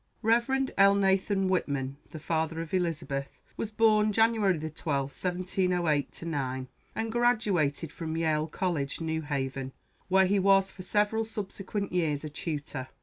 [0.23, 0.47] Rev.
[0.79, 4.75] Elnathan Whitman, the father of Elizabeth, was born January 12,
[5.11, 9.73] 1708 9, and graduated from Yale College, New Haven,
[10.07, 12.87] where he was for several subsequent years a tutor.